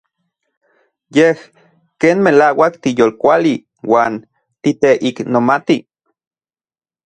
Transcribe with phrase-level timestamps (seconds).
[1.15, 1.37] Yej
[1.99, 3.53] ken melauak tiyolkuali
[3.91, 4.13] uan
[4.61, 5.77] titeiknomati.